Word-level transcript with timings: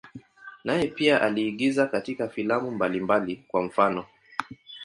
Naye 0.65 0.87
pia 0.87 1.21
aliigiza 1.21 1.87
katika 1.87 2.29
filamu 2.29 2.71
mbalimbali, 2.71 3.43
kwa 3.47 3.63
mfano. 3.63 4.05